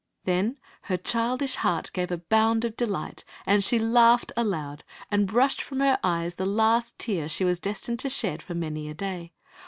Then 0.23 0.57
her 0.85 0.97
childish 0.97 1.57
heart 1.57 1.91
gave 1.93 2.09
a 2.09 2.17
bound 2.17 2.65
of 2.65 2.75
delight, 2.75 3.23
and 3.45 3.63
she 3.63 3.77
laughed 3.77 4.31
aloud 4.35 4.83
and 5.11 5.27
brushed 5.27 5.61
from 5.61 5.79
her 5.79 5.99
eyes 6.03 6.33
the 6.33 6.45
last 6.47 6.97
tear 6.97 7.29
she 7.29 7.45
was 7.45 7.59
destined 7.59 7.99
to 7.99 8.09
shed 8.09 8.41
for 8.41 8.55
many 8.55 8.89
a 8.89 8.95
day. 8.95 9.31